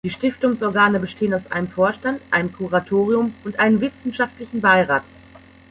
[0.03, 5.03] Die Stiftungsorgane bestehen aus einem Vorstand, einem Kuratorium und einem Wissenschaftlichen Beirat.